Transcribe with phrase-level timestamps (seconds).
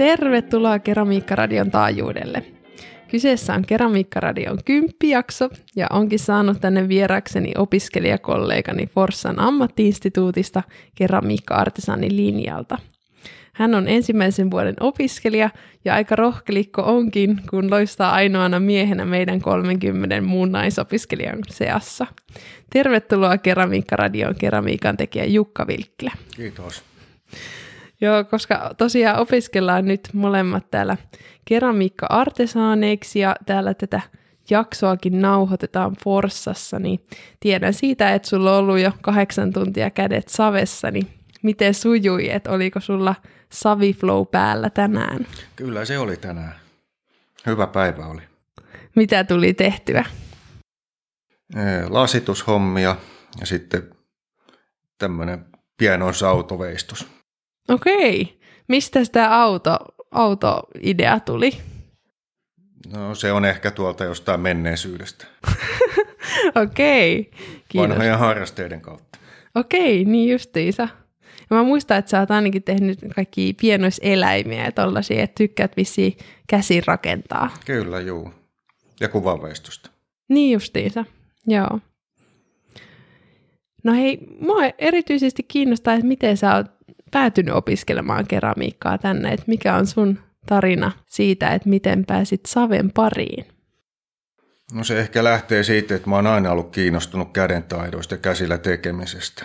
[0.00, 2.42] Tervetuloa Keramiikkaradion taajuudelle.
[3.08, 10.62] Kyseessä on Keramiikkaradion kymppijakso ja onkin saanut tänne vierakseni opiskelijakollegani Forssan ammattiinstituutista
[10.94, 12.78] keramiikka-artesanin linjalta.
[13.52, 15.50] Hän on ensimmäisen vuoden opiskelija
[15.84, 22.06] ja aika rohkelikko onkin, kun loistaa ainoana miehenä meidän 30 muun naisopiskelijan seassa.
[22.70, 26.12] Tervetuloa Keramiikkaradion keramiikan tekijä Jukka Vilkkilä.
[26.36, 26.82] Kiitos.
[28.00, 30.96] Joo, koska tosiaan opiskellaan nyt molemmat täällä
[31.44, 34.00] keramiikka-artesaaneiksi ja täällä tätä
[34.50, 37.04] jaksoakin nauhoitetaan Forssassa, niin
[37.40, 41.06] tiedän siitä, että sulla on ollut jo kahdeksan tuntia kädet savessa, niin
[41.42, 43.14] miten sujui, että oliko sulla
[43.52, 45.26] saviflow päällä tänään?
[45.56, 46.54] Kyllä se oli tänään.
[47.46, 48.22] Hyvä päivä oli.
[48.96, 50.04] Mitä tuli tehtyä?
[51.88, 52.96] Lasitushommia
[53.40, 53.90] ja sitten
[54.98, 55.44] tämmöinen
[55.76, 57.19] pienoisautoveistus.
[57.70, 58.40] Okei.
[58.68, 59.78] Mistä tämä auto,
[60.10, 61.52] autoidea tuli?
[62.92, 65.26] No se on ehkä tuolta jostain menneisyydestä.
[66.62, 67.30] Okei.
[67.68, 67.88] Kiitos.
[67.88, 69.18] Vanhojen harrasteiden kautta.
[69.54, 70.88] Okei, niin justiinsa.
[71.50, 76.16] Ja mä muistan, että sä oot ainakin tehnyt kaikki pienoiseläimiä ja tollasia, että tykkäät vissiin
[76.46, 77.50] käsin rakentaa.
[77.66, 78.34] Kyllä, juu.
[79.00, 79.90] Ja kuvanveistosta.
[80.28, 81.04] Niin justiinsa,
[81.46, 81.80] joo.
[83.84, 86.66] No hei, mua erityisesti kiinnostaa, että miten sä oot
[87.10, 93.46] päätynyt opiskelemaan keramiikkaa tänne, että mikä on sun tarina siitä, että miten pääsit saven pariin?
[94.72, 99.44] No se ehkä lähtee siitä, että mä oon aina ollut kiinnostunut kädentaidoista ja käsillä tekemisestä.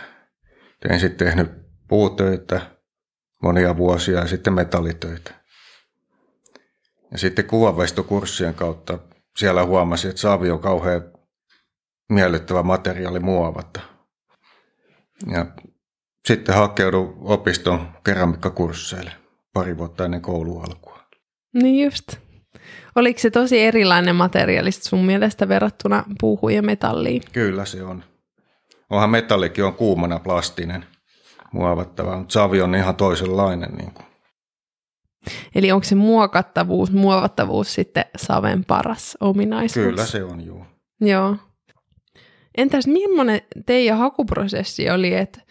[0.80, 1.52] Tein sitten tehnyt
[1.88, 2.61] puutöitä
[3.43, 5.33] monia vuosia ja sitten metallitöitä.
[7.11, 8.99] Ja sitten kuvanveistokurssien kautta
[9.38, 11.02] siellä huomasin, että saavi on kauhean
[12.09, 13.80] miellyttävä materiaali muovata.
[15.31, 15.45] Ja
[16.25, 19.11] sitten hakeudun opiston keramikkakursseille
[19.53, 20.99] pari vuotta ennen koulun alkua.
[21.53, 22.08] Niin just.
[22.95, 27.21] Oliko se tosi erilainen materiaalista sun mielestä verrattuna puuhun ja metalliin?
[27.31, 28.03] Kyllä se on.
[28.89, 30.86] Onhan metallikin on kuumana plastinen
[31.52, 33.71] muovattava, mutta savi on ihan toisenlainen.
[33.71, 34.05] Niin kuin.
[35.55, 39.86] Eli onko se muokattavuus, muovattavuus sitten saven paras ominaisuus?
[39.86, 40.65] Kyllä se on, joo.
[41.02, 41.36] Joo.
[42.57, 45.45] Entäs millainen teidän hakuprosessi oli, että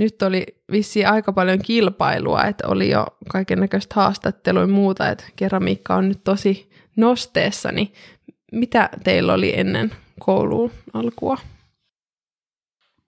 [0.00, 5.24] nyt oli vissi aika paljon kilpailua, että oli jo kaiken näköistä haastattelua ja muuta, että
[5.36, 7.92] keramiikka on nyt tosi nosteessa, niin
[8.52, 11.38] mitä teillä oli ennen kouluun alkua?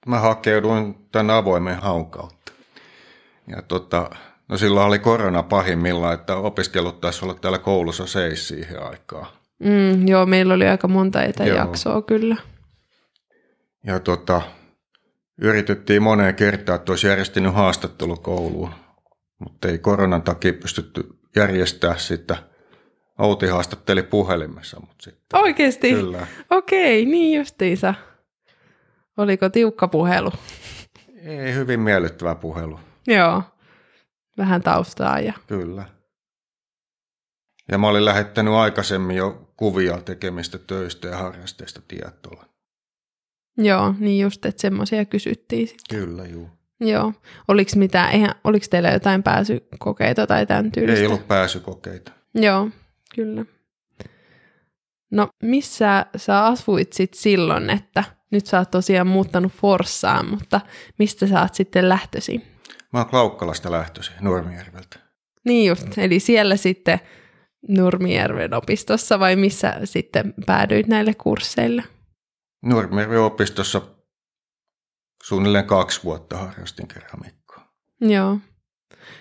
[0.07, 2.53] Mä hakeuduin tämän avoimen haun kautta.
[3.47, 4.11] Ja tota,
[4.49, 9.27] no silloin oli korona pahimmillaan, että opiskelut taisi olla täällä koulussa seis siihen aikaan.
[9.59, 12.03] Mm, joo, meillä oli aika monta etäjaksoa joo.
[12.03, 12.37] kyllä.
[13.87, 14.43] Ja tota,
[15.39, 18.71] Yritettiin moneen kertaan, että olisi järjestänyt haastattelu kouluun,
[19.39, 22.37] mutta ei koronan takia pystytty järjestää sitä.
[23.19, 24.81] Outi haastatteli puhelimessa.
[24.81, 25.91] Mutta sitten, Oikeasti?
[25.91, 26.27] Kyllä.
[26.51, 27.95] Okei, niin justiinsa.
[29.17, 30.33] Oliko tiukka puhelu?
[31.23, 32.81] Ei, hyvin miellyttävä puhelu.
[33.07, 33.43] Joo,
[34.39, 35.33] vähän taustaa ja...
[35.47, 35.85] Kyllä.
[37.71, 42.45] Ja mä olin lähettänyt aikaisemmin jo kuvia tekemistä töistä ja harrasteista tietoa.
[43.59, 45.99] Joo, niin just, että semmoisia kysyttiin sitten.
[45.99, 46.51] Kyllä, juu.
[46.81, 47.13] Joo.
[47.49, 51.01] Oliko, mitään, eihän, oliko teillä jotain pääsykokeita tai tämän tyylistä?
[51.01, 52.13] Ei ollut pääsykokeita.
[52.35, 52.71] Joo,
[53.15, 53.45] kyllä.
[55.11, 60.61] No missä sä asuit sit silloin, että nyt sä oot tosiaan muuttanut Forssaan, mutta
[60.99, 62.43] mistä sä oot sitten lähtöisin?
[62.93, 64.99] Mä oon Klaukkalasta lähtöisin, Nurmijärveltä.
[65.45, 67.01] Niin just, eli siellä sitten
[67.69, 71.85] Nurmijärven opistossa vai missä sitten päädyit näille kursseille?
[72.63, 73.83] Nurmijärven opistossa
[75.23, 77.73] suunnilleen kaksi vuotta harrastin keramiikkaa.
[78.01, 78.39] Joo.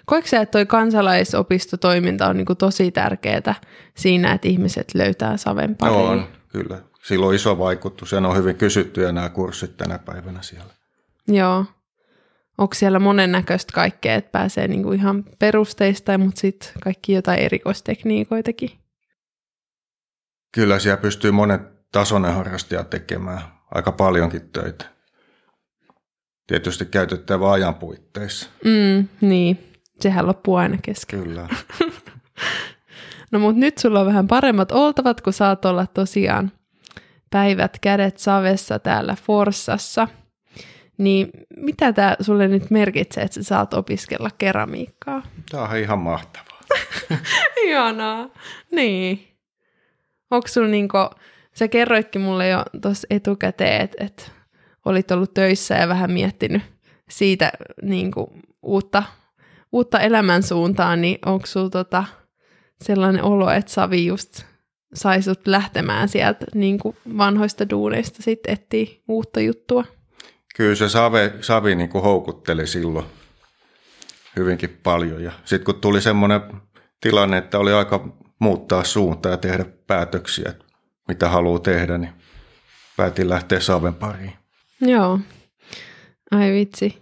[0.06, 3.56] Koetko sä, että toi kansalaisopistotoiminta on niinku tosi tärkeää
[3.98, 6.00] siinä, että ihmiset löytää saven pariin?
[6.00, 6.82] Joo, on, kyllä.
[7.04, 10.74] Sillä on iso vaikutus ja ne on hyvin kysyttyjä nämä kurssit tänä päivänä siellä.
[11.28, 11.66] Joo.
[12.58, 18.70] Onko siellä monennäköistä kaikkea, että pääsee niinku ihan perusteista, mutta sitten kaikki jotain erikoistekniikoitakin?
[20.54, 23.42] Kyllä siellä pystyy monet tasoinen harrastaja tekemään
[23.72, 24.86] aika paljonkin töitä.
[26.48, 28.50] Tietysti käytettävä ajan puitteissa.
[28.64, 31.24] Mm, niin, sehän loppuu aina kesken.
[31.24, 31.48] Kyllä.
[33.32, 36.52] no mutta nyt sulla on vähän paremmat oltavat, kun saat olla tosiaan
[37.30, 40.08] päivät kädet savessa täällä Forssassa.
[40.98, 45.24] Niin mitä tämä sulle nyt merkitsee, että sä saat opiskella keramiikkaa?
[45.52, 46.62] Tämä on ihan mahtavaa.
[47.66, 48.30] Ihanaa.
[48.72, 49.28] Niin.
[50.32, 50.98] Onko sulla niinku
[51.54, 54.24] Sä kerroitkin mulle jo tuossa etukäteen, että, että
[54.86, 56.62] olit ollut töissä ja vähän miettinyt
[57.10, 57.52] siitä
[57.82, 58.28] niin kuin,
[58.62, 59.04] uutta,
[59.72, 62.04] uutta elämänsuuntaa, niin onko sulla tota,
[62.82, 64.44] sellainen olo, että Savi just
[64.94, 69.84] sai sut lähtemään sieltä niin kuin vanhoista duuneista sitten etsii uutta juttua?
[70.56, 73.06] Kyllä se Save, Savi niin kuin houkutteli silloin
[74.36, 75.24] hyvinkin paljon.
[75.24, 76.42] Ja sitten kun tuli semmoinen
[77.02, 80.54] tilanne, että oli aika muuttaa suuntaa ja tehdä päätöksiä,
[81.08, 82.14] mitä haluaa tehdä, niin
[82.98, 84.34] päätin lähteä Saven pariin.
[84.82, 85.20] Joo.
[86.32, 87.02] Ai vitsi.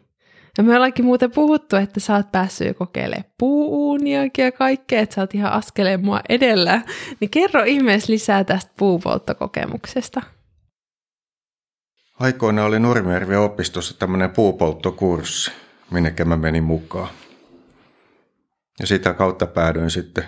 [0.57, 5.15] Ja me ollaankin muuten puhuttu, että sä oot päässyt jo kokeilemaan puuuniakin ja kaikkea, että
[5.15, 6.81] sä oot ihan askeleen mua edellä.
[7.19, 10.21] Niin kerro ihmeessä lisää tästä puupolttokokemuksesta.
[12.19, 15.51] Aikoina oli Nurmijärven opistossa tämmöinen puupolttokurssi,
[15.91, 17.09] minnekä mä menin mukaan.
[18.79, 20.23] Ja sitä kautta päädyin sitten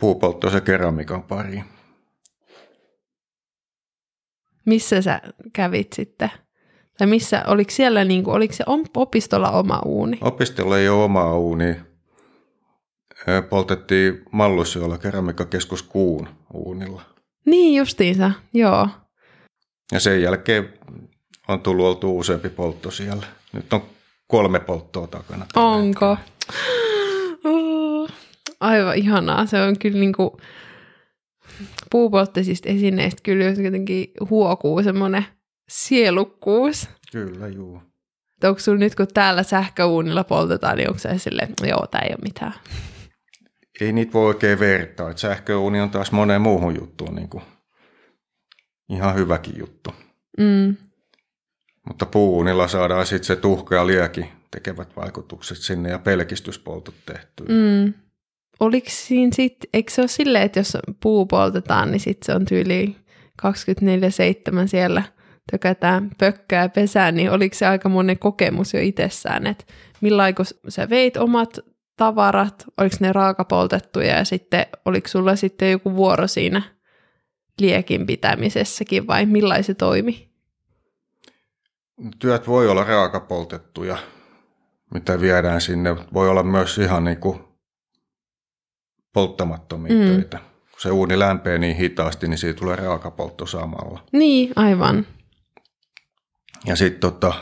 [0.00, 1.64] puupolttoisen keramikan pariin.
[4.64, 5.20] Missä sä
[5.52, 6.30] kävit sitten?
[6.98, 8.64] Tai missä, oliko siellä, niin kuin, oliko se
[8.96, 10.18] opistolla oma uuni?
[10.20, 11.76] Opistolla ei ole omaa uuni.
[13.50, 17.02] Poltettiin Mallusjoella keramikakeskus kuun uunilla.
[17.46, 18.88] Niin justiinsa, joo.
[19.92, 20.72] Ja sen jälkeen
[21.48, 23.26] on tullut oltu useampi poltto siellä.
[23.52, 23.82] Nyt on
[24.26, 25.46] kolme polttoa takana.
[25.56, 26.16] Onko?
[28.60, 29.46] Aivan ihanaa.
[29.46, 30.30] Se on kyllä niin kuin
[31.90, 35.24] puupolttisista esineistä kyllä jotenkin huokuu semmoinen
[35.68, 36.88] sielukkuus.
[37.12, 37.82] Kyllä, juu.
[38.44, 42.18] Onko sulla nyt, kun täällä sähköuunilla poltetaan, niin onko se silleen, joo, tämä ei ole
[42.22, 42.54] mitään?
[43.80, 45.10] Ei niitä voi oikein vertaa.
[45.10, 47.42] Että sähköuuni on taas moneen muuhun juttuun niin kuin
[48.88, 49.94] ihan hyväkin juttu.
[50.38, 50.76] Mm.
[51.88, 57.46] Mutta puuunilla saadaan sitten se tuhka ja liekin tekevät vaikutukset sinne ja pelkistyspoltot tehtyä.
[57.48, 57.94] Mm.
[58.62, 62.44] Oliko siinä sitten, eikö se ole silleen, että jos puu poltetaan, niin sitten se on
[62.44, 62.96] tyyli
[63.46, 65.02] 24-7 siellä
[65.50, 69.64] tökätään pökkää pesään, niin oliko se aika monen kokemus jo itsessään, että
[70.00, 71.58] millaiko sä veit omat
[71.96, 76.62] tavarat, oliko ne raakapoltettuja ja sitten oliko sulla sitten joku vuoro siinä
[77.60, 80.28] liekin pitämisessäkin vai millainen toimi?
[82.18, 83.96] Työt voi olla raakapoltettuja,
[84.94, 85.96] mitä viedään sinne.
[86.12, 87.51] Voi olla myös ihan niin kuin
[89.12, 90.06] polttamattomia mm.
[90.06, 90.38] töitä.
[90.70, 94.04] Kun se uuni lämpee niin hitaasti, niin siitä tulee raakapoltto samalla.
[94.12, 95.06] Niin, aivan.
[96.66, 97.34] Ja sitten tota,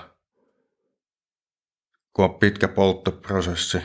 [2.13, 3.79] kun on pitkä polttoprosessi,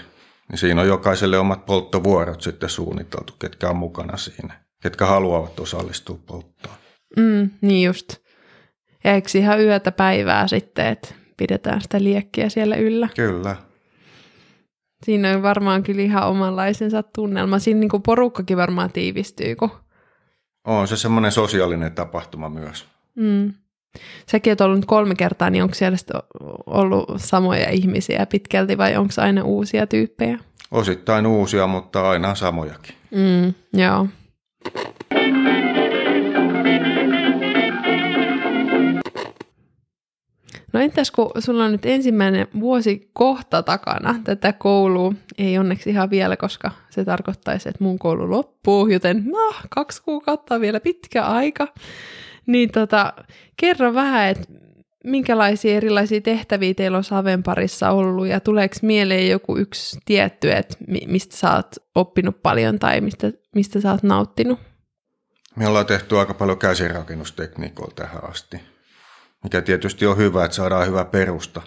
[0.49, 6.19] niin siinä on jokaiselle omat polttovuorot sitten suunniteltu, ketkä on mukana siinä, ketkä haluavat osallistua
[6.25, 6.75] polttoon.
[7.17, 8.15] Mm, niin just.
[9.03, 11.07] Ja eikö ihan yötä päivää sitten, että
[11.37, 13.09] pidetään sitä liekkiä siellä yllä?
[13.15, 13.55] Kyllä.
[15.05, 17.59] Siinä on varmaan kyllä ihan omanlaisensa tunnelma.
[17.59, 19.55] Siinä niin kuin porukkakin varmaan tiivistyy.
[19.55, 19.69] Kun...
[20.63, 22.85] On se semmoinen sosiaalinen tapahtuma myös.
[23.15, 23.53] Mm.
[24.27, 25.97] Säkin oot ollut kolme kertaa, niin onko siellä
[26.65, 30.39] ollut samoja ihmisiä pitkälti vai onko aina uusia tyyppejä?
[30.71, 32.95] Osittain uusia, mutta aina samojakin.
[33.11, 34.07] Mm, joo.
[40.75, 46.09] No entäs kun sulla on nyt ensimmäinen vuosi kohta takana tätä koulua, ei onneksi ihan
[46.09, 51.23] vielä, koska se tarkoittaisi, että mun koulu loppuu, joten no, kaksi kuukautta on vielä pitkä
[51.23, 51.67] aika.
[52.45, 53.13] Niin tota,
[53.57, 54.43] kerro vähän, että
[55.03, 60.77] minkälaisia erilaisia tehtäviä teillä on Saven parissa ollut ja tuleeko mieleen joku yksi tietty, että
[61.07, 64.59] mistä sä oot oppinut paljon tai mistä, mistä sä oot nauttinut?
[65.55, 68.74] Me ollaan tehty aika paljon käsirakennustekniikoilla tähän asti,
[69.45, 71.61] mikä tietysti on hyvä, että saadaan hyvä perusta,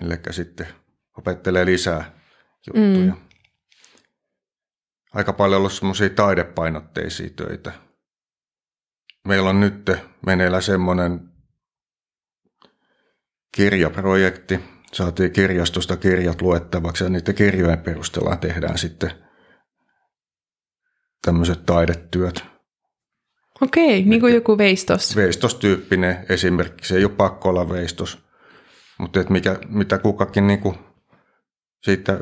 [0.00, 0.68] millekä sitten
[1.18, 2.20] opettelee lisää
[2.66, 3.14] juttuja.
[3.14, 3.20] Mm.
[5.14, 7.72] Aika paljon ollut semmoisia taidepainotteisia töitä,
[9.28, 9.90] meillä on nyt
[10.26, 11.20] meneillä semmoinen
[13.56, 14.60] kirjaprojekti.
[14.92, 19.10] Saatiin kirjastosta kirjat luettavaksi ja niiden kirjojen perusteella tehdään sitten
[21.22, 22.57] tämmöiset taidetyöt.
[23.60, 25.16] Okei, niin kuin joku veistos.
[25.16, 26.96] Veistostyyppinen esimerkiksi.
[26.96, 28.18] Ei ole pakko olla veistos,
[28.98, 30.78] mutta et mikä, mitä kukakin niin kuin
[31.82, 32.20] siitä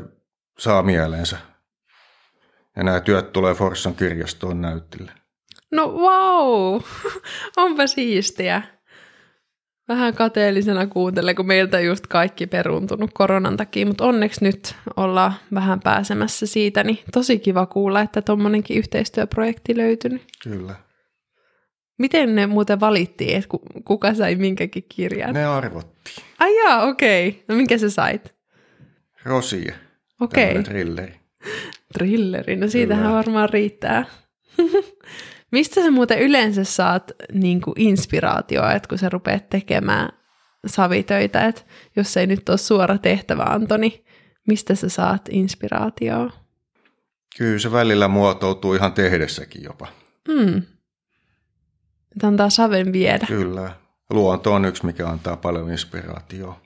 [0.59, 1.37] saa mieleensä.
[2.75, 5.11] Ja nämä työt tulee Forssan kirjastoon näyttille.
[5.71, 6.81] No wow,
[7.57, 8.61] onpa siistiä.
[9.87, 15.79] Vähän kateellisena kuuntele, kun meiltä just kaikki peruntunut koronan takia, mutta onneksi nyt ollaan vähän
[15.79, 20.21] pääsemässä siitä, niin tosi kiva kuulla, että tuommoinenkin yhteistyöprojekti löytynyt.
[20.43, 20.86] Kyllä.
[21.97, 23.49] Miten ne muuten valittiin, että
[23.85, 25.33] kuka sai minkäkin kirjan?
[25.33, 26.25] Ne arvottiin.
[26.39, 27.27] Ai jaa, okei.
[27.27, 27.41] Okay.
[27.47, 28.35] No minkä sä sait?
[29.25, 29.73] Rosie.
[30.21, 30.51] Okei.
[30.51, 30.63] Okay.
[30.63, 31.19] Trilleri.
[31.97, 33.17] Trilleri, no siitähän Kyllä.
[33.17, 34.05] varmaan riittää.
[35.51, 40.09] Mistä sä muuten yleensä saat niin kuin inspiraatioa, että kun sä rupeat tekemään
[40.65, 41.61] savitöitä, että
[41.95, 44.05] jos ei nyt ole suora tehtävä, Antoni,
[44.47, 46.31] mistä sä saat inspiraatioa?
[47.37, 49.87] Kyllä se välillä muotoutuu ihan tehdessäkin jopa.
[50.27, 50.61] Mm.
[52.17, 53.25] Että antaa saven viedä.
[53.27, 53.71] Kyllä.
[54.09, 56.61] Luonto on yksi, mikä antaa paljon inspiraatioa.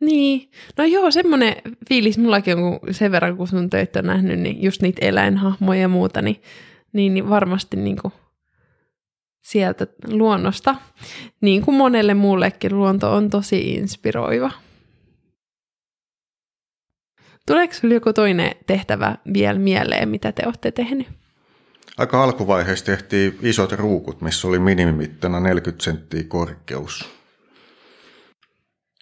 [0.00, 0.50] Niin.
[0.78, 1.56] No joo, semmoinen
[1.88, 5.80] fiilis mullakin on, kun sen verran kun sun töitä on nähnyt, niin just niitä eläinhahmoja
[5.80, 6.42] ja muuta, niin,
[6.92, 8.12] niin, niin varmasti niin kuin
[9.42, 10.74] sieltä luonnosta,
[11.40, 14.50] niin kuin monelle muullekin luonto on tosi inspiroiva.
[17.46, 21.06] Tuleeko sinulla joku toinen tehtävä vielä mieleen, mitä te olette tehnyt?
[22.00, 27.08] Aika alkuvaiheessa tehtiin isot ruukut, missä oli minimimittana 40 senttiä korkeus.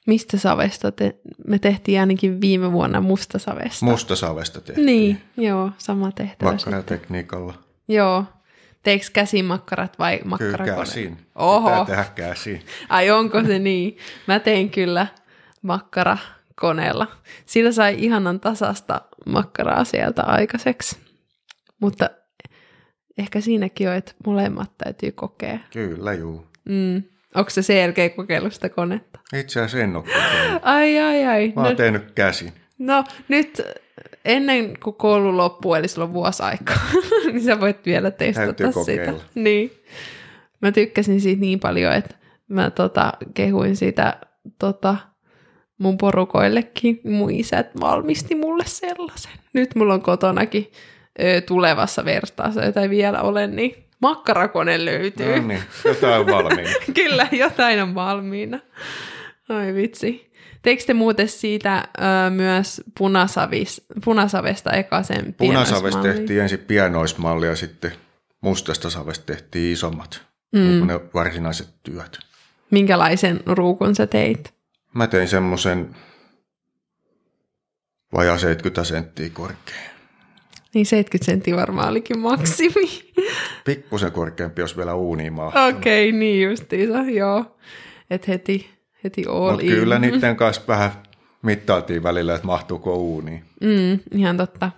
[0.06, 0.92] Mistä savesta?
[0.92, 3.84] Te, me tehtiin ainakin viime vuonna mustasavesta.
[3.84, 4.86] Mustasavesta tehtiin.
[4.86, 6.52] Niin, joo, sama tehtävä.
[6.52, 7.54] Makkaratekniikalla.
[7.88, 8.24] Joo.
[8.82, 10.64] Teekö käsimakkarat vai makkarakone?
[10.64, 11.26] Kyllä käsin.
[11.34, 11.70] Oho.
[11.70, 12.62] Pitää tehdä käsin.
[12.88, 13.96] Ai onko se niin?
[14.28, 15.06] Mä tein kyllä
[15.62, 17.06] makkarakoneella.
[17.46, 20.96] Sillä sai ihanan tasasta makkaraa sieltä aikaiseksi.
[21.80, 22.10] Mutta
[23.18, 25.58] ehkä siinäkin on, että molemmat täytyy kokea.
[25.72, 26.46] Kyllä, juu.
[26.64, 27.02] Mm.
[27.34, 29.20] Onko se selkeä kokeillut sitä konetta?
[29.36, 30.62] Itse asiassa en ole kokeillut.
[30.62, 31.52] Ai, ai, ai.
[31.56, 32.52] Mä oon No, tehnyt käsin.
[32.78, 33.62] no nyt
[34.24, 36.76] ennen kuin koulu loppuu, eli sulla on vuosi aikaa,
[37.32, 38.80] niin sä voit vielä testata Täytyy sitä.
[38.80, 39.22] kokeilla.
[39.34, 39.70] Niin.
[40.62, 42.14] Mä tykkäsin siitä niin paljon, että
[42.48, 44.16] mä tota, kehuin sitä
[44.58, 44.96] tota,
[45.78, 47.00] mun porukoillekin.
[47.04, 49.32] Mun isät valmisti mulle sellaisen.
[49.52, 50.72] Nyt mulla on kotonakin
[51.20, 55.40] ö, tulevassa vertaassa, jota ei vielä ole, niin makkarakone löytyy.
[55.40, 56.70] No niin, jotain valmiina.
[56.94, 58.58] Kyllä, jotain on valmiina.
[59.48, 60.32] Ai vitsi.
[60.62, 67.56] Teikö te muuten siitä ö, myös punasavis, punasavesta eka sen Punasavesta tehtiin ensin pienoismalli ja
[67.56, 67.92] sitten
[68.40, 70.22] mustasta savesta tehtiin isommat.
[70.52, 70.86] Mm.
[70.86, 72.18] Ne varsinaiset työt.
[72.70, 74.54] Minkälaisen ruukun sä teit?
[74.94, 75.96] Mä tein semmoisen
[78.12, 79.97] vajaa 70 senttiä korkea.
[80.74, 82.88] Niin 70 senttiä varmaan olikin maksimi.
[83.64, 85.40] Pikkusen korkeampi, jos vielä uuniin.
[85.40, 87.56] Okei, okay, niin justiinsa, joo.
[88.10, 88.70] Et heti,
[89.04, 89.66] heti all in.
[89.66, 90.90] kyllä niiden kanssa vähän
[91.42, 93.44] mittailtiin välillä, että mahtuuko uuniin.
[93.60, 94.70] Mm, ihan totta.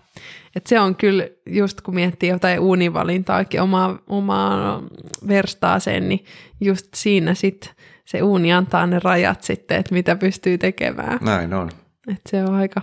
[0.56, 4.82] Et se on kyllä, just kun miettii jotain uunivalintaakin omaa, omaa
[5.28, 6.24] verstaaseen, niin
[6.60, 11.18] just siinä sit se uuni antaa ne rajat sitten, että mitä pystyy tekemään.
[11.22, 11.70] Näin on.
[12.08, 12.82] Et se on aika,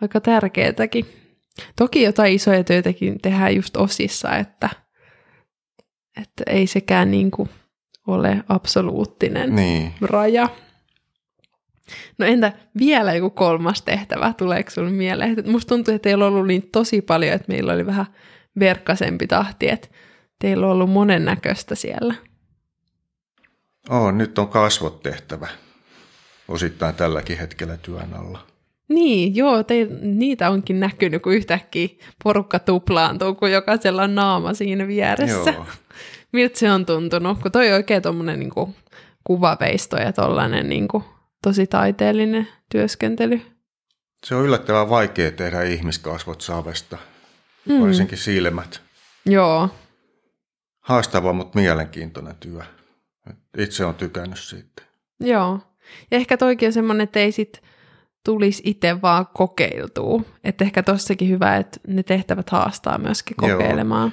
[0.00, 1.06] aika tärkeätäkin.
[1.76, 4.68] Toki jotain isoja töitäkin tehdään just osissa, että,
[6.20, 7.48] että ei sekään niinku
[8.06, 9.92] ole absoluuttinen Niin.
[10.00, 10.48] raja.
[12.18, 15.36] No entä vielä joku kolmas tehtävä, tuleeko sinulle mieleen?
[15.46, 18.06] Musta tuntuu, että teillä on ollut niin tosi paljon, että meillä oli vähän
[18.58, 19.88] verkkasempi tahti, että
[20.38, 22.14] teillä on ollut monennäköistä siellä.
[23.90, 25.48] Oo, nyt on kasvot tehtävä.
[26.48, 28.46] Osittain tälläkin hetkellä työn alla.
[28.88, 31.88] Niin, joo, te, niitä onkin näkynyt, kun yhtäkkiä
[32.24, 35.50] porukka tuplaantuu, kun jokaisella on naama siinä vieressä.
[35.50, 35.66] Joo.
[36.32, 37.38] Miltä se on tuntunut?
[37.42, 38.52] Kun toi on oikein tuommoinen niin
[39.24, 40.88] kuvaveisto ja tollainen niin
[41.42, 43.40] tosi taiteellinen työskentely.
[44.24, 46.98] Se on yllättävän vaikea tehdä ihmiskasvot savesta,
[47.68, 47.80] mm.
[47.80, 48.80] varsinkin silmät.
[49.26, 49.70] Joo,
[50.86, 52.60] Haastava, mutta mielenkiintoinen työ.
[53.58, 54.82] Itse on tykännyt siitä.
[55.20, 55.60] joo.
[56.10, 57.62] Ja ehkä toikin on semmoinen, että ei sit
[58.26, 60.22] tulisi itse vaan kokeiltua.
[60.44, 63.58] Että ehkä tossakin hyvä, että ne tehtävät haastaa myöskin Joo.
[63.58, 64.12] kokeilemaan.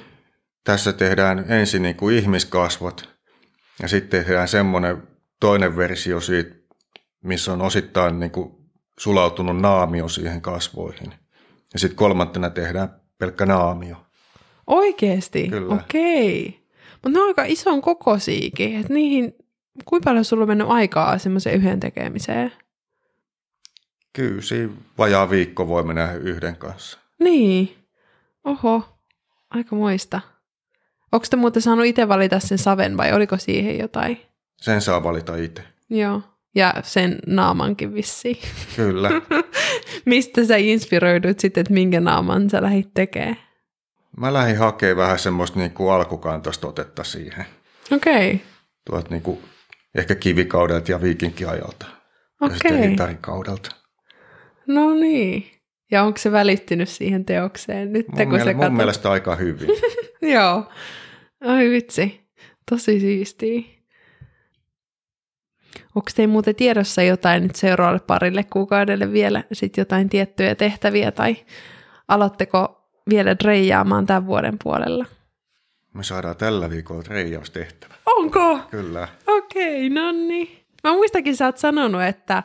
[0.64, 3.14] Tässä tehdään ensin niin kuin ihmiskasvot
[3.82, 5.02] ja sitten tehdään semmoinen
[5.40, 6.54] toinen versio siitä,
[7.24, 8.50] missä on osittain niin kuin
[9.00, 11.14] sulautunut naamio siihen kasvoihin.
[11.72, 13.96] Ja sitten kolmantena tehdään pelkkä naamio.
[14.66, 15.48] Oikeesti?
[15.48, 15.74] Kyllä.
[15.74, 16.64] Okei.
[16.92, 18.80] Mutta ne on aika ison kokoisiakin.
[18.80, 19.34] Että niihin,
[19.84, 22.52] kuinka paljon sulla on mennyt aikaa semmoiseen yhden tekemiseen?
[24.14, 26.98] Kyllä, siinä vajaa viikko voi mennä yhden kanssa.
[27.20, 27.76] Niin.
[28.44, 28.98] Oho,
[29.50, 30.20] aika muista.
[31.12, 34.20] Onko te muuten saanut itse valita sen saven vai oliko siihen jotain?
[34.56, 35.62] Sen saa valita itse.
[35.90, 36.22] Joo.
[36.54, 38.38] Ja sen naamankin vissiin.
[38.76, 39.10] Kyllä.
[40.04, 43.36] Mistä sä inspiroidut sitten, että minkä naaman sä lähdit tekemään?
[44.16, 47.46] Mä lähdin hakemaan vähän semmoista niin kuin alkukantaista otetta siihen.
[47.92, 48.34] Okei.
[48.34, 48.46] Okay.
[48.84, 49.38] Tuolta niin kuin
[49.94, 51.86] ehkä kivikaudelta ja viikinkiajalta.
[52.40, 53.18] Ja sitten Okei.
[54.66, 55.46] No niin.
[55.90, 58.76] Ja onko se välittynyt siihen teokseen nyt, Mun, kun miele- se mun katsot?
[58.76, 59.68] mielestä aika hyvin.
[60.34, 60.64] Joo.
[61.40, 62.20] Ai vitsi.
[62.70, 63.62] Tosi siistiä.
[65.94, 71.36] Onko teillä muuten tiedossa jotain nyt seuraavalle parille kuukaudelle vielä sit jotain tiettyjä tehtäviä tai
[72.08, 75.04] aloitteko vielä dreijaamaan tämän vuoden puolella?
[75.94, 77.94] Me saadaan tällä viikolla reijaustehtävä.
[78.06, 78.58] Onko?
[78.70, 79.08] Kyllä.
[79.26, 80.64] Okei, no niin.
[80.84, 82.42] Mä muistakin sä oot sanonut, että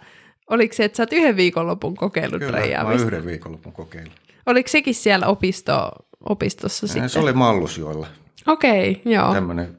[0.50, 3.08] oliko se, että sä oot yhden viikonlopun kokeillut Kyllä, oon dreijaamista?
[3.08, 4.14] yhden viikonlopun kokeillut.
[4.46, 5.92] Oliko sekin siellä opisto
[6.30, 7.10] opistossa sitten?
[7.10, 8.08] Se oli Mallusjoella.
[8.48, 9.34] Okei, okay, joo.
[9.34, 9.78] Tämmöinen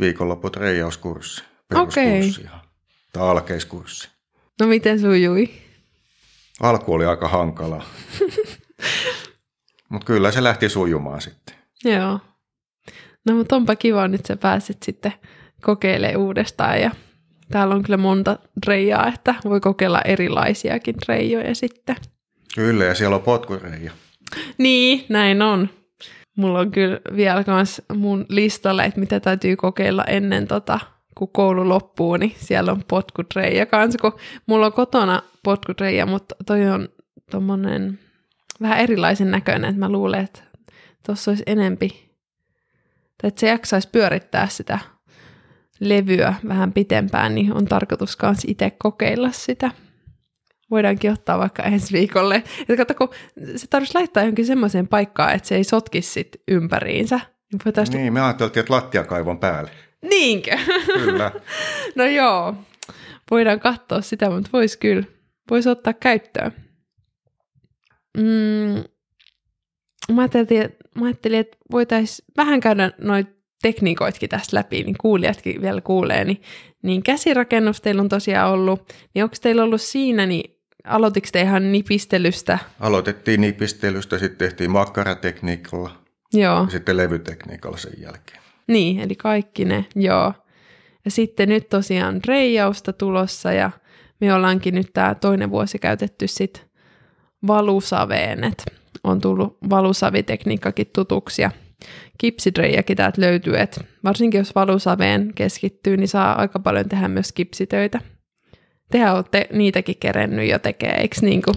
[0.00, 2.58] viikonloppu reijauskurssi, peruskurssi okay.
[3.12, 4.08] tai alkeiskurssi.
[4.60, 5.50] No miten sujui?
[6.60, 7.84] Alku oli aika hankalaa.
[9.88, 11.56] mutta kyllä se lähti sujumaan sitten.
[11.84, 12.20] Joo.
[13.26, 15.12] No mutta onpa kiva nyt sä pääsit sitten
[15.62, 16.90] kokeilemaan uudestaan ja
[17.50, 21.96] täällä on kyllä monta reijaa, että voi kokeilla erilaisiakin reijoja sitten.
[22.54, 23.92] Kyllä ja siellä on potkureija.
[24.58, 25.68] Niin, näin on.
[26.36, 30.80] Mulla on kyllä vielä kans mun listalle, että mitä täytyy kokeilla ennen tota,
[31.14, 36.66] kun koulu loppuu, niin siellä on potkutreija kanssa, kun mulla on kotona potkutreija, mutta toi
[36.70, 36.88] on
[37.30, 37.98] tommonen
[38.62, 40.42] vähän erilaisen näköinen, että mä luulen, että
[41.06, 41.88] tuossa olisi enempi,
[43.22, 44.78] tai että se jaksaisi pyörittää sitä
[45.80, 49.70] levyä vähän pitempään, niin on tarkoitus myös itse kokeilla sitä.
[50.70, 52.34] Voidaankin ottaa vaikka ensi viikolle.
[52.60, 53.08] Että kato, kun
[53.56, 57.16] se tarvitsisi laittaa johonkin semmoiseen paikkaan, että se ei sotkisi sit ympäriinsä.
[57.52, 57.98] Niin, voitaisiin...
[57.98, 59.70] niin me ajateltiin, että lattiakaivon päälle.
[60.02, 60.58] Niinkö?
[60.86, 61.32] Kyllä.
[61.96, 62.54] no joo,
[63.30, 65.04] voidaan katsoa sitä, mutta voisi kyllä,
[65.50, 66.52] voisi ottaa käyttöön.
[68.16, 68.84] Mm,
[70.14, 73.35] mä, ajattelin, mä ajattelin, että voitaisiin vähän käydä noita
[73.66, 76.42] tekniikoitkin tästä läpi, niin kuulijatkin vielä kuulee, niin,
[76.82, 81.72] niin käsirakennus teillä on tosiaan ollut, niin onko teillä ollut siinä, niin aloitiko te ihan
[81.72, 82.58] nipistelystä?
[82.80, 85.90] Aloitettiin nipistelystä, sitten tehtiin makkaratekniikalla
[86.32, 86.60] Joo.
[86.62, 88.38] ja sitten levytekniikalla sen jälkeen.
[88.66, 90.32] Niin, eli kaikki ne, joo.
[91.04, 93.70] Ja sitten nyt tosiaan reijausta tulossa ja
[94.20, 96.62] me ollaankin nyt tämä toinen vuosi käytetty sitten
[97.46, 98.64] valusaveen, että
[99.04, 101.50] on tullut valusavitekniikkakin tutuksi ja
[102.18, 108.00] kipsidreijakin täältä löytyy, että varsinkin jos valusaveen keskittyy, niin saa aika paljon tehdä myös kipsitöitä.
[108.90, 111.56] Tehän olette niitäkin kerennyt jo tekee, eikö niin kuin?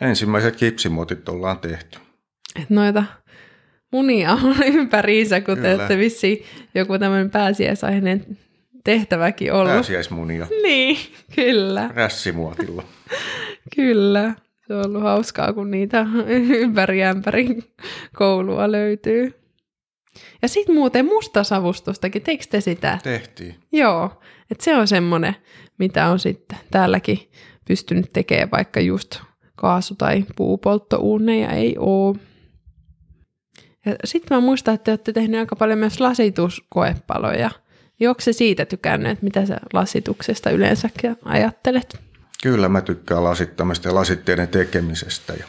[0.00, 1.98] Ensimmäiset kipsimuotit ollaan tehty.
[2.62, 3.04] Et noita
[3.92, 8.38] munia on ympäriinsä, kun te olette vissiin joku tämmöinen pääsiäisaiheen
[8.84, 9.72] tehtäväkin ollut.
[9.72, 10.46] Pääsiäismunia.
[10.62, 10.96] Niin,
[11.34, 11.90] kyllä.
[11.94, 12.82] Rässimuotilla.
[13.76, 14.34] kyllä.
[14.66, 16.06] Se on ollut hauskaa, kun niitä
[16.62, 17.58] ympäri ämpäri
[18.16, 19.39] koulua löytyy.
[20.42, 22.98] Ja sitten muuten mustasavustustakin, teikö te sitä?
[23.02, 23.54] Tehtiin.
[23.72, 25.36] Joo, että se on semmoinen,
[25.78, 27.30] mitä on sitten täälläkin
[27.68, 29.20] pystynyt tekemään, vaikka just
[29.56, 32.16] kaasu- tai puupolttouuneja ei ole.
[33.86, 37.50] Ja sitten mä muistan, että te olette tehneet aika paljon myös lasituskoepaloja.
[38.08, 42.00] Onko se siitä tykännyt, että mitä sä lasituksesta yleensäkin ajattelet?
[42.42, 45.44] Kyllä mä tykkään lasittamista ja lasitteiden tekemisestä ja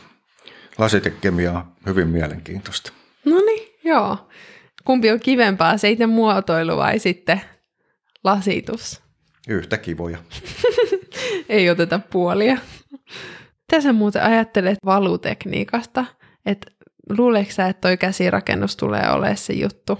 [0.78, 2.92] lasitekemia on hyvin mielenkiintoista.
[3.26, 4.18] No niin, joo.
[4.86, 7.42] Kumpi on kivempaa, se itse muotoilu vai sitten
[8.24, 9.02] lasitus?
[9.48, 10.18] Yhtä kivoja.
[11.50, 12.58] Ei oteta puolia.
[13.72, 16.06] Mitä sä muuten ajattelet valutekniikasta?
[16.46, 16.72] Että
[17.18, 20.00] luuleeko sä, että toi käsirakennus tulee olemaan se juttu?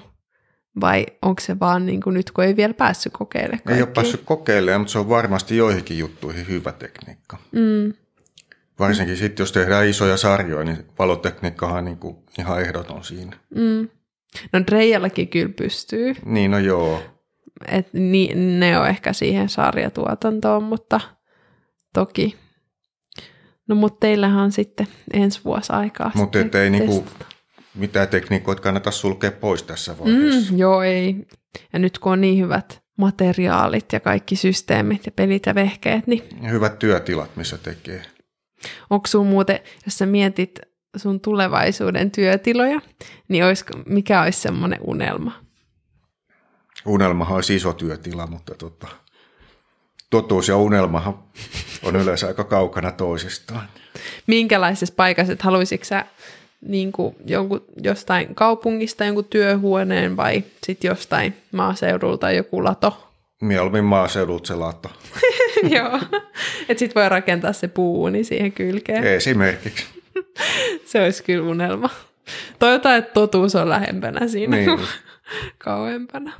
[0.82, 3.78] Vai onko se vaan niin kuin nyt, kun ei vielä päässyt kokeilemaan kaikki?
[3.78, 7.38] Ei ole päässyt kokeilemaan, mutta se on varmasti joihinkin juttuihin hyvä tekniikka.
[7.52, 7.94] Mm.
[8.80, 13.38] Varsinkin sitten, jos tehdään isoja sarjoja, niin valotekniikkahan on niin kuin ihan ehdoton siinä.
[13.56, 13.90] Mm.
[14.54, 16.14] No Dreijallakin kyllä pystyy.
[16.26, 17.04] Niin, no joo.
[17.68, 21.00] Et ni, ne on ehkä siihen sarjatuotantoon, mutta
[21.94, 22.36] toki.
[23.68, 26.12] No mutta teillähän on sitten ensi vuosi aikaa.
[26.16, 27.06] Mutta ei niinku
[27.76, 30.52] mitään tekniikoita kannata sulkea pois tässä vaiheessa.
[30.52, 31.16] Mm, joo, ei.
[31.74, 36.24] Ja nyt kun on niin hyvät materiaalit ja kaikki systeemit ja pelit ja vehkeet, niin...
[36.42, 38.02] Ja hyvät työtilat, missä tekee.
[38.90, 40.60] Onko sun muuten, jos sä mietit
[40.98, 42.82] sun tulevaisuuden työtiloja,
[43.28, 45.32] niin olisiko, mikä olisi semmoinen unelma?
[46.86, 48.88] Unelmahan olisi iso työtila, mutta tota,
[50.10, 51.20] totuus ja unelmahan
[51.84, 53.70] on yleensä aika kaukana toisistaan.
[54.28, 56.06] Minkälaisessa paikassa, että haluaisitko sä
[56.62, 63.08] niin kuin jonkun, jostain kaupungista jonkun työhuoneen vai sitten jostain maaseudulta joku lato?
[63.42, 64.90] Mieluummin maaseudulta se lato.
[65.76, 66.00] Joo,
[66.70, 69.04] että sitten voi rakentaa se puuni siihen kylkeen.
[69.04, 70.01] Esimerkiksi.
[70.86, 71.90] se olisi kyllä unelma.
[72.60, 74.80] Toivotaan, että totuus on lähempänä siinä niin.
[75.58, 76.34] kauempana.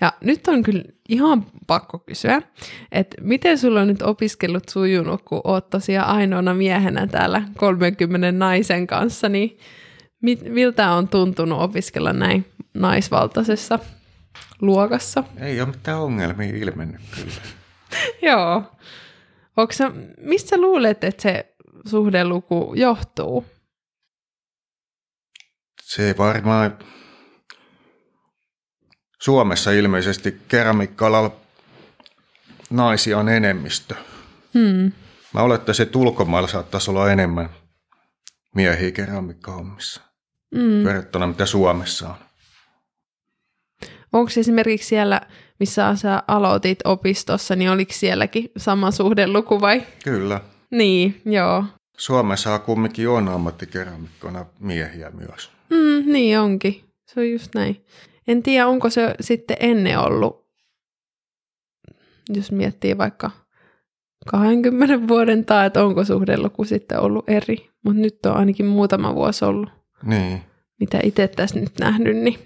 [0.00, 2.42] Ja nyt on kyllä ihan pakko kysyä,
[2.92, 8.86] että miten sulla on nyt opiskellut sujunut, kun oot tosiaan ainoana miehenä täällä 30 naisen
[8.86, 9.58] kanssa, niin
[10.22, 13.78] mit, miltä on tuntunut opiskella näin naisvaltaisessa
[14.60, 15.24] luokassa?
[15.36, 17.32] Ei ole mitään ongelmia ilmennyt kyllä.
[18.32, 18.62] Joo.
[19.60, 21.54] Onko sä, mistä luulet, että se
[21.86, 23.44] suhdeluku johtuu?
[25.82, 26.78] Se varmaan
[29.22, 31.32] Suomessa ilmeisesti keramiikka
[32.70, 33.94] naisia on enemmistö.
[34.54, 34.92] Hmm.
[35.34, 37.50] Mä olettaisin, että ulkomailla saattaisi olla enemmän
[38.54, 40.00] miehiä keramikkahommissa
[40.54, 40.84] mm.
[40.84, 42.16] verrattuna mitä Suomessa on.
[44.12, 45.20] Onko esimerkiksi siellä,
[45.60, 49.82] missä sä aloitit opistossa, niin oliko sielläkin sama suhdeluku vai?
[50.04, 50.40] Kyllä.
[50.70, 51.64] Niin, joo.
[51.96, 55.50] Suomessa kumminkin on ammattikeramikkona miehiä myös.
[55.70, 56.84] Mm, niin onkin.
[57.06, 57.84] Se on just näin.
[58.28, 60.46] En tiedä, onko se sitten ennen ollut,
[62.28, 63.30] jos miettii vaikka
[64.26, 67.70] 20 vuoden tai että onko suhdeluku sitten ollut eri.
[67.84, 69.70] Mutta nyt on ainakin muutama vuosi ollut.
[70.02, 70.42] Niin.
[70.80, 72.38] Mitä itse tässä nyt nähnyt, niin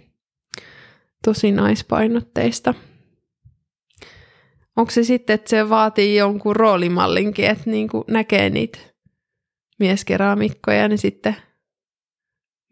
[1.24, 2.74] tosi naispainotteista.
[4.76, 8.78] Onko se sitten, että se vaatii jonkun roolimallinkin, että niin kuin näkee niitä
[9.78, 11.36] mieskeramikkoja, niin sitten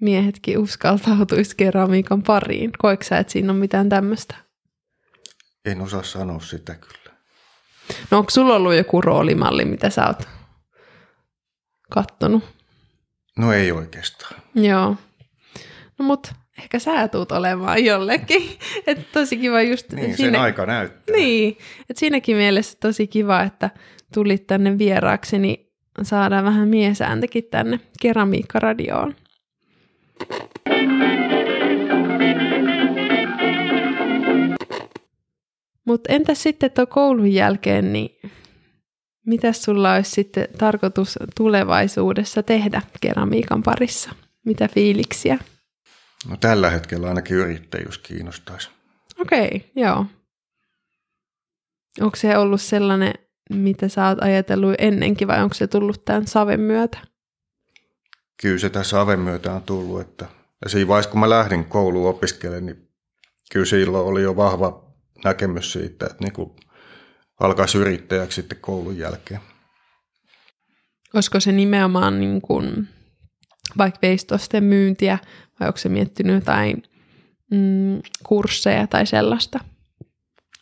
[0.01, 2.71] miehetkin uskaltautuisi keramiikan pariin.
[2.79, 4.35] Koiko sä, että siinä on mitään tämmöistä?
[5.65, 7.17] En osaa sanoa sitä kyllä.
[8.11, 10.29] No onko sulla ollut joku roolimalli, mitä sä oot
[11.91, 12.45] kattonut?
[13.38, 14.43] No ei oikeastaan.
[14.55, 14.97] Joo.
[15.99, 18.43] No mut ehkä sä tuut olemaan jollekin.
[18.87, 19.93] että tosi kiva just...
[19.93, 20.33] Niin, siinä...
[20.33, 21.17] sen aika näyttää.
[21.17, 21.59] Niin,
[21.91, 23.71] että siinäkin mielessä tosi kiva, että
[24.15, 25.67] tulit tänne vieraaksi, niin
[26.03, 29.15] saadaan vähän miesääntäkin tänne keramiikkaradioon.
[35.85, 38.11] Mutta entäs sitten tuon koulun jälkeen, niin
[39.27, 44.11] mitä sulla olisi sitten tarkoitus tulevaisuudessa tehdä keramiikan parissa?
[44.45, 45.38] Mitä fiiliksiä?
[46.29, 48.71] No tällä hetkellä ainakin yrittäjyys kiinnostaisi.
[49.19, 50.07] Okei, okay, joo.
[52.01, 53.13] Onko se ollut sellainen,
[53.51, 56.99] mitä sä oot ajatellut ennenkin vai onko se tullut tämän saven myötä?
[58.43, 60.01] Kyllä se tämän saven myötä on tullut.
[60.01, 60.27] Että...
[60.65, 62.89] Ja siinä vaiheessa, kun mä lähdin kouluun opiskelemaan, niin
[63.53, 64.85] kyllä silloin oli jo vahva
[65.25, 66.51] näkemys siitä, että niin kuin
[67.41, 69.41] alkaisi yrittäjäksi sitten koulun jälkeen.
[71.15, 72.89] Olisiko se nimenomaan niin kuin
[73.79, 75.19] vaikka veistosten myyntiä
[75.61, 76.83] vai onko se miettinyt jotain
[77.51, 79.59] mm, kursseja tai sellaista?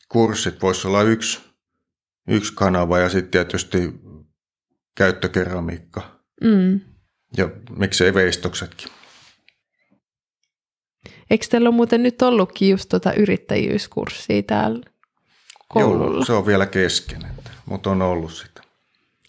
[0.09, 1.41] Kurssit voisi olla yksi,
[2.29, 3.93] yksi kanava ja sitten tietysti
[4.95, 6.21] käyttökeramiikka.
[6.45, 6.81] Mm.
[7.37, 8.89] Ja miksei veistoksetkin.
[11.31, 14.81] Eikö teillä ole muuten nyt ollutkin just tuota yrittäjyyskurssia täällä
[15.69, 16.15] koululla?
[16.15, 17.23] Joo, se on vielä kesken,
[17.67, 18.63] mutta on ollut sitä.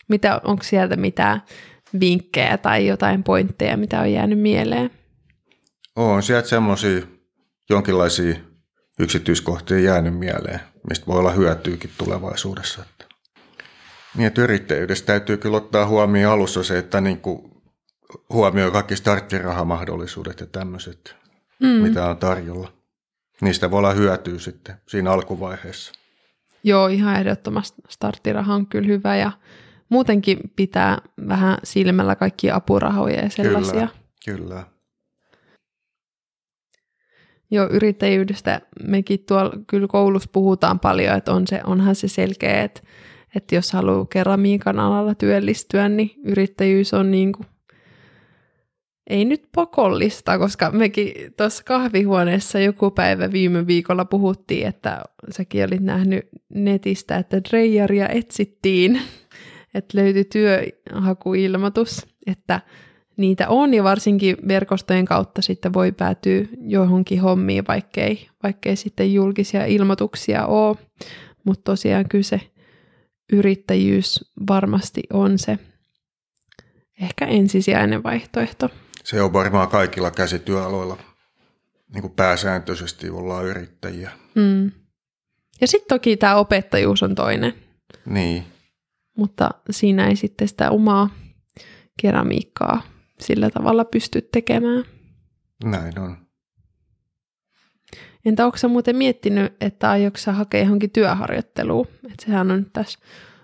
[0.08, 1.42] Mitä, onko sieltä mitään
[2.00, 4.92] vinkkejä tai jotain pointteja, mitä on jäänyt mieleen?
[5.96, 7.02] On sieltä semmoisia
[7.70, 8.36] jonkinlaisia
[9.00, 12.86] yksityiskohtia jäänyt mieleen, mistä voi olla hyötyykin tulevaisuudessa.
[14.18, 17.52] Niin, että yrittäjyydessä täytyy kyllä ottaa huomioon alussa se, että niin kuin
[18.30, 21.16] huomioi kaikki starttirahamahdollisuudet ja tämmöiset,
[21.60, 21.68] mm.
[21.68, 22.74] mitä on tarjolla.
[23.42, 25.94] Niistä voi olla hyötyä sitten siinä alkuvaiheessa.
[26.64, 29.32] Joo, ihan ehdottomasti starttiraha on kyllä hyvä ja
[29.92, 33.88] muutenkin pitää vähän silmällä kaikki apurahoja ja sellaisia.
[34.26, 34.64] Kyllä, kyllä.
[37.52, 42.82] Joo, yrittäjyydestä mekin tuolla kyllä koulussa puhutaan paljon, että on se, onhan se selkeä, että,
[43.36, 47.48] että jos haluaa keramiikan alalla työllistyä, niin yrittäjyys on niin kuin,
[49.08, 55.82] ei nyt pakollista, koska mekin tuossa kahvihuoneessa joku päivä viime viikolla puhuttiin, että säkin olit
[55.82, 59.02] nähnyt netistä, että Dreijaria etsittiin,
[59.74, 62.62] että löytyi työhakuilmoitus, että
[63.18, 69.66] niitä on ja varsinkin verkostojen kautta sitten voi päätyä johonkin hommiin, vaikkei, vaikkei sitten julkisia
[69.66, 70.78] ilmoituksia ole.
[71.44, 72.42] Mutta tosiaan kyse
[73.34, 75.60] yrittäjyys varmasti on se
[77.02, 78.70] ehkä ensisijainen vaihtoehto.
[79.04, 80.98] Se on varmaan kaikilla käsityöaloilla
[81.94, 84.12] niin kuin pääsääntöisesti ollaan yrittäjiä.
[84.36, 84.72] Mm.
[85.62, 87.54] Ja sitten toki tämä opettajuus on toinen.
[88.06, 88.44] Niin.
[89.18, 91.10] Mutta siinä ei sitten sitä omaa
[92.02, 92.82] keramiikkaa
[93.20, 94.84] sillä tavalla pysty tekemään.
[95.64, 96.18] Näin on.
[98.26, 101.88] Entä onko muuten miettinyt, että aiotko hakea johonkin työharjoitteluun?
[102.12, 103.00] Että sehän on nyt tässä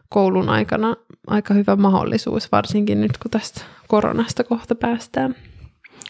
[0.10, 0.96] koulun aikana
[1.28, 5.36] aika hyvä mahdollisuus, varsinkin nyt kun tästä koronasta kohta päästään.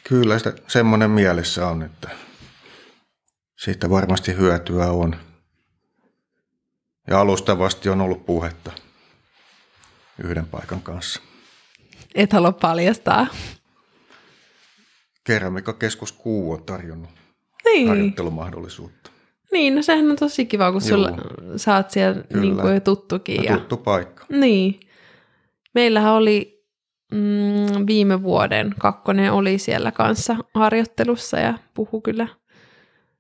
[0.10, 2.10] Kyllä sitä semmoinen mielessä on, että
[3.56, 5.16] siitä varmasti hyötyä on.
[7.08, 8.72] Ja alustavasti on ollut puhetta
[10.24, 11.22] yhden paikan kanssa.
[12.16, 13.28] Et halua paljastaa.
[15.24, 17.10] Keramikakeskus Kuu on tarjonnut
[17.66, 17.88] niin.
[17.88, 19.12] harjoittelumahdollisuutta.
[19.52, 21.12] Niin, no sehän on tosi kiva, kun sulla,
[21.56, 23.44] saat siellä niin kuin jo tuttukin.
[23.44, 24.26] Ja, tuttu paikka.
[24.30, 24.80] Niin.
[25.76, 26.66] Meillähän oli
[27.12, 32.28] mm, viime vuoden kakkonen oli siellä kanssa harjoittelussa ja puhu kyllä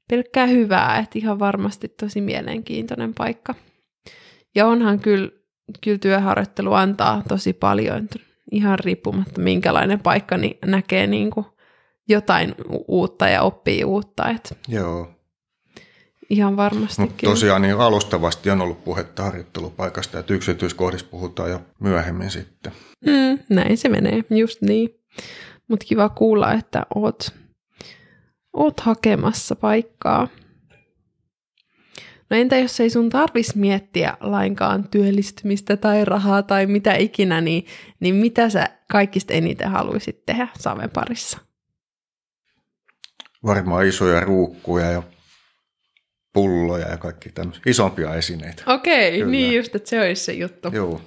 [0.09, 3.55] pelkkää hyvää, että ihan varmasti tosi mielenkiintoinen paikka.
[4.55, 5.29] Ja onhan kyllä
[5.81, 8.07] kyllä työharjoittelu antaa tosi paljon,
[8.51, 11.45] ihan riippumatta minkälainen paikka, niin näkee niin kuin
[12.07, 12.55] jotain
[12.87, 14.29] uutta ja oppii uutta.
[14.29, 15.11] Et Joo.
[16.29, 22.31] ihan varmasti Mutta tosiaan niin alustavasti on ollut puhetta harjoittelupaikasta, että yksityiskohdista puhutaan jo myöhemmin
[22.31, 22.71] sitten.
[23.05, 24.89] Mm, näin se menee, just niin.
[25.67, 27.33] Mutta kiva kuulla, että oot,
[28.53, 30.27] oot hakemassa paikkaa.
[32.29, 37.65] No entä jos ei sun tarvis miettiä lainkaan työllistymistä tai rahaa tai mitä ikinä, niin,
[37.99, 41.37] niin mitä sä kaikista eniten haluaisit tehdä Saven parissa?
[43.45, 45.03] Varmaan isoja ruukkuja ja
[46.33, 48.63] pulloja ja kaikki tämmöisiä isompia esineitä.
[48.65, 49.31] Okei, Kyllä.
[49.31, 50.69] niin just, että se olisi se juttu.
[50.73, 51.01] Joo.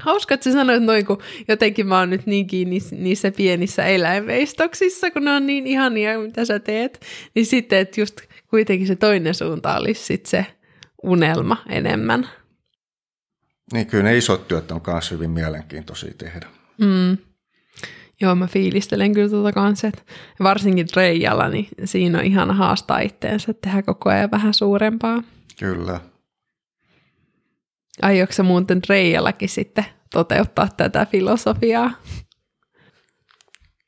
[0.00, 5.10] Hauska, että sä sanoit noin, kun jotenkin mä oon nyt niin kiinni niissä pienissä eläinveistoksissa,
[5.10, 7.00] kun ne on niin ihania, mitä sä teet.
[7.34, 10.46] Niin sitten, että just kuitenkin se toinen suunta olisi sit se
[11.02, 12.28] unelma enemmän.
[13.72, 16.46] Niin kyllä ne isot työt on myös hyvin mielenkiintoisia tehdä.
[16.78, 17.16] Mm.
[18.20, 20.02] Joo, mä fiilistelen kyllä tuota kanssa, että
[20.42, 25.22] varsinkin Reijalla, niin siinä on ihan haastaa itteensä tehdä koko ajan vähän suurempaa.
[25.58, 26.00] Kyllä.
[28.02, 31.90] Aiotko muuten Reijallakin sitten toteuttaa tätä filosofiaa?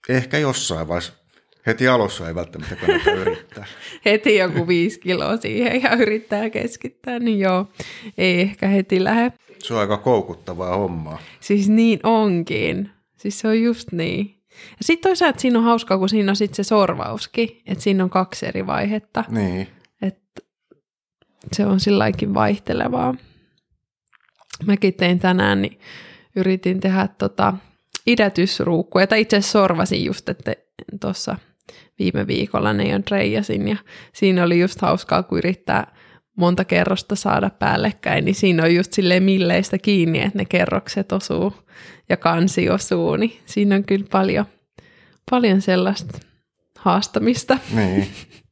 [0.08, 1.12] Ehkä jossain vaiheessa.
[1.66, 3.64] Heti alussa ei välttämättä kannata yrittää.
[4.04, 7.66] heti joku viisi kiloa siihen ja yrittää keskittää, niin joo,
[8.18, 9.32] ei ehkä heti lähde.
[9.58, 11.18] Se on aika koukuttavaa hommaa.
[11.40, 12.90] Siis niin onkin.
[13.16, 14.34] Siis se on just niin.
[14.50, 18.10] Ja sitten toisaalta siinä on hauskaa, kun siinä on sitten se sorvauskin, että siinä on
[18.10, 19.68] kaksi eri vaihetta, Niin.
[20.02, 20.42] että
[21.52, 23.14] se on silläkin vaihtelevaa.
[24.66, 25.78] Mäkin tein tänään, niin
[26.36, 27.54] yritin tehdä tota
[28.06, 30.52] idätysruukkuja, tai itse asiassa sorvasin just, että
[31.00, 31.38] tuossa
[31.98, 33.76] viime viikolla ne jo reijasin, ja
[34.12, 35.96] siinä oli just hauskaa, kun yrittää
[36.36, 41.54] monta kerrosta saada päällekkäin, niin siinä on just silleen milleistä kiinni, että ne kerrokset osuu
[42.08, 44.46] ja kansi osuu, niin siinä on kyllä paljon,
[45.30, 46.18] paljon sellaista
[46.78, 47.58] haastamista.
[47.74, 48.06] Niin.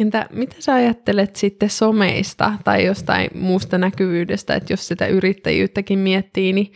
[0.00, 6.52] Entä mitä sä ajattelet sitten someista tai jostain muusta näkyvyydestä, että jos sitä yrittäjyyttäkin miettii,
[6.52, 6.72] niin,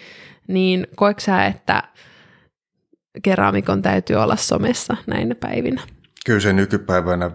[0.49, 1.83] niin koetko sä, että
[3.23, 5.83] keramikon täytyy olla somessa näinä päivinä?
[6.27, 7.31] Kyllä se nykypäivänä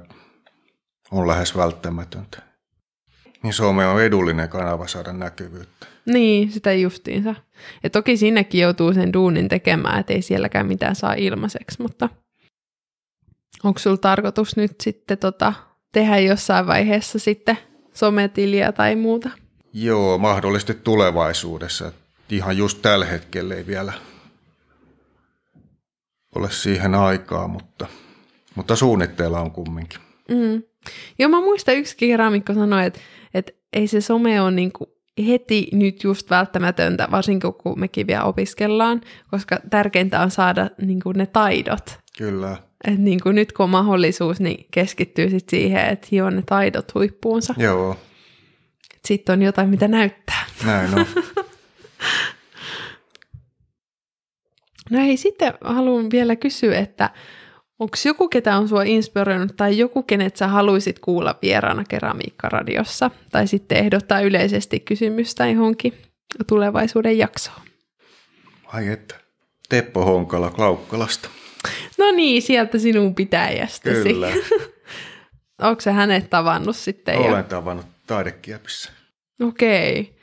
[1.12, 2.38] on lähes välttämätöntä.
[3.44, 5.86] Niin some on edullinen kanava saada näkyvyyttä.
[6.06, 7.36] Niin, sitä justiinsa.
[7.84, 12.10] Ja toki sinnekin joutuu sen duunin tekemään, että ei sielläkään mitään saa ilmaiseksi, mutta
[13.64, 15.54] onko sulla tarkoitus nyt sitten tota,
[15.96, 17.58] tehdä jossain vaiheessa sitten
[17.94, 19.30] sometiliä tai muuta?
[19.74, 21.92] Joo, mahdollisesti tulevaisuudessa.
[22.30, 23.94] Ihan just tällä hetkellä ei vielä
[26.36, 27.88] ole siihen aikaa, mutta,
[28.56, 30.00] mutta suunnitteilla on kumminkin.
[30.30, 30.64] Mm.
[31.20, 33.00] Joo, mä muistan yksi keramikko sanoi, että,
[33.34, 34.90] että ei se some ole niin kuin
[35.28, 41.18] heti nyt just välttämätöntä, varsinkin kun mekin vielä opiskellaan, koska tärkeintä on saada niin kuin
[41.18, 42.00] ne taidot.
[42.18, 46.42] Kyllä, Et niin kuin nyt kun on mahdollisuus, niin keskittyy sit siihen, että hio ne
[46.46, 47.54] taidot huippuunsa.
[47.58, 47.98] joo,
[49.06, 50.46] Sitten on jotain, mitä näyttää.
[50.66, 51.06] näin on.
[54.90, 57.10] No ei, sitten haluan vielä kysyä, että
[57.80, 63.48] onko joku, ketä on sua inspiroinut tai joku, kenet sä haluaisit kuulla vieraana Keramiikkaradiossa tai
[63.48, 65.94] sitten ehdottaa yleisesti kysymystä johonkin
[66.48, 67.62] tulevaisuuden jaksoon?
[68.66, 69.16] Ai että.
[69.70, 71.30] Teppo Honkala Klaukkalasta.
[71.98, 74.04] No niin, sieltä sinun pitäjästäsi.
[74.04, 74.28] Kyllä,
[75.62, 77.16] Onko se hänet tavannut sitten?
[77.16, 77.22] jo?
[77.22, 78.92] olen tavannut taidekiepissä.
[79.42, 80.16] Okei.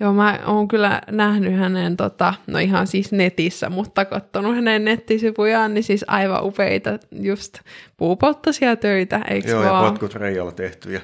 [0.00, 5.74] Joo, mä oon kyllä nähnyt hänen, tota, no ihan siis netissä, mutta katsonut hänen nettisivujaan,
[5.74, 7.58] niin siis aivan upeita just
[7.96, 9.92] puupolttaisia töitä, eikö Joo, ja vaan?
[9.92, 11.00] potkut Reijalla tehtyjä.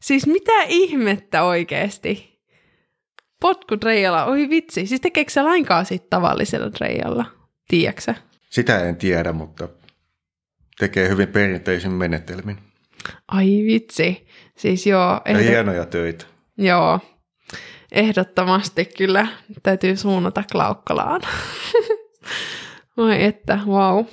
[0.00, 2.40] Siis mitä ihmettä oikeesti?
[3.40, 4.86] Potkut Reijalla, oi vitsi.
[4.86, 7.24] Siis tekeekö se lainkaan sit tavallisella Reijalla?
[7.68, 8.14] Tiedätkö
[8.54, 9.68] Sitä en tiedä, mutta
[10.78, 12.58] tekee hyvin perinteisin menetelmin.
[13.28, 14.26] Ai vitsi.
[14.56, 15.44] Siis joo, Ja ehdot...
[15.46, 16.24] hienoja töitä.
[16.58, 17.00] joo,
[17.92, 19.26] ehdottomasti kyllä
[19.62, 21.20] täytyy suunnata Klaukkalaan.
[22.96, 24.04] Oi että, wow.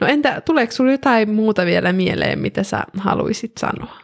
[0.00, 3.98] No entä, tuleeko sinulla jotain muuta vielä mieleen, mitä sä haluaisit sanoa?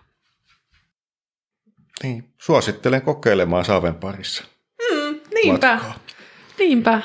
[2.03, 4.45] Niin, suosittelen kokeilemaan Saaven parissa.
[4.91, 5.73] Mm, niinpä.
[5.75, 5.99] matkaa.
[6.59, 7.03] Niinpä.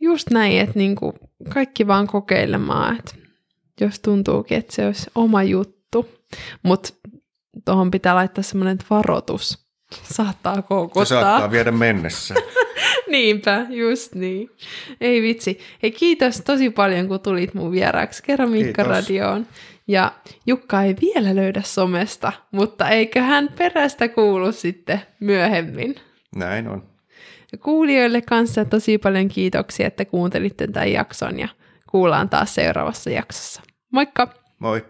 [0.00, 1.14] Just näin, että niinku
[1.48, 3.14] kaikki vaan kokeilemaan, että
[3.80, 6.08] jos tuntuukin, että se olisi oma juttu.
[6.62, 6.88] Mutta
[7.64, 9.58] tuohon pitää laittaa semmoinen varoitus.
[10.02, 11.04] Saattaa Se koukuttaa.
[11.04, 12.34] saattaa viedä mennessä.
[13.10, 14.50] Niinpä, just niin.
[15.00, 15.58] Ei vitsi.
[15.82, 19.46] Hei kiitos tosi paljon, kun tulit mun vieraaksi Keramiikka-radioon.
[19.88, 20.12] Ja
[20.46, 25.94] Jukka ei vielä löydä somesta, mutta eiköhän perästä kuulu sitten myöhemmin.
[26.36, 26.82] Näin on.
[27.56, 31.48] Kuulijoille kanssa tosi paljon kiitoksia, että kuuntelitte tämän jakson ja
[31.90, 33.62] kuullaan taas seuraavassa jaksossa.
[33.92, 34.28] Moikka!
[34.58, 34.84] Moi!